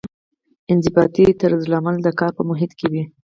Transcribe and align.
انضباطي 0.71 1.25
طرزالعمل 1.41 1.95
د 2.03 2.07
کار 2.19 2.31
په 2.37 2.43
محیط 2.49 2.71
کې 2.79 2.87
وي. 2.91 3.03